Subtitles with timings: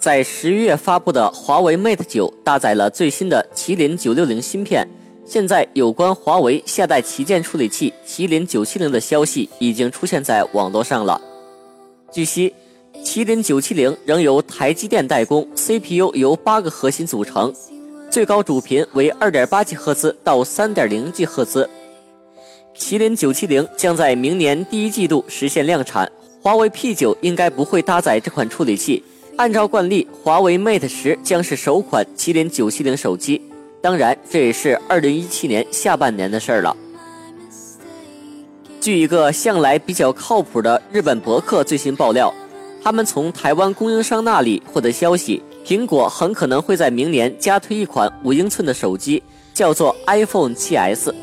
[0.00, 4.88] 在十一月发布的华为 Mate 九搭载了最新的麒麟九六零芯片。
[5.26, 11.20] 现在有关华为下代旗舰处理器麒麟九七零的消息已经出现在网络上了。
[12.10, 12.52] 据悉，
[13.04, 17.52] 麒麟九七零仍由台积电代工，CPU 由八个核心组成，
[18.10, 21.68] 最高主频为二点八吉赫兹到三点零吉赫兹。
[22.74, 29.04] 麒麟九七零将在明年第一季度实现量产，华为 P 九应该不会搭载这款处理器。
[29.40, 33.40] 按照惯例，华为 Mate 十将是首款麒麟九七零手机。
[33.80, 36.76] 当然，这也是二零一七年下半年的事儿了。
[38.82, 42.30] 据一个向来比较靠谱的日本博客最新爆料，
[42.84, 49.22] 他们从台湾供应商那里获得消息，苹果很可能会在明年加推一款五英寸的手机，
[49.54, 51.14] 叫做 iPhone 7s，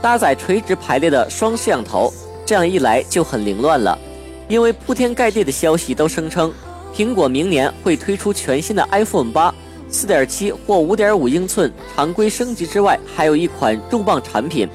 [0.00, 2.14] 搭载垂直排列的双摄像头。
[2.44, 3.98] 这样一来就很凌乱了，
[4.46, 6.54] 因为铺天盖地的消息都声称。
[6.94, 9.54] 苹果明年会推出全新的 iPhone 八，
[9.88, 14.68] 四点七或五点五英寸常规升级之外，还有一款重磅产品，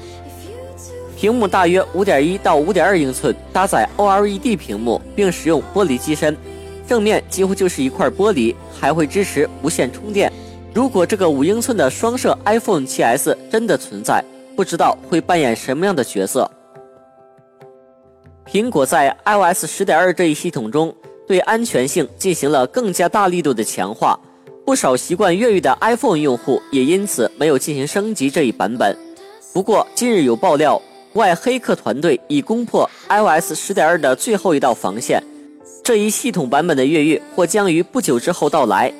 [1.16, 6.36] 屏幕大约五点一到五点二英寸，搭载 OLED 屏幕，并使用玻璃机身，
[6.86, 10.32] 正面几乎就是一块玻璃，还会支持无线充电。
[10.72, 14.24] 如果这个五英寸的双摄 iPhone 7s 真的存在，
[14.56, 16.50] 不知道会扮演什么样的角色。
[18.46, 20.94] 苹果在 iOS 十点二这一系统中。
[21.26, 24.18] 对安全性进行了更加大力度的强化，
[24.64, 28.96] 不少习惯越狱的 iPhone 用户也因此没有进行升级这一版本。
[29.52, 30.80] 不过，近日有爆料，
[31.14, 35.22] 外黑客团队已攻破 iOS 十点二的最后一道防线，
[35.82, 38.92] 这一系统版本的越狱或将于不久之后到来。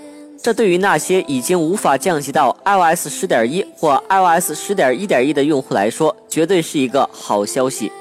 [0.43, 7.93] 这对于那些已经无法降级到 iOS 十点一或 iOS 十点一点一的用户来说，绝对是一个好消息。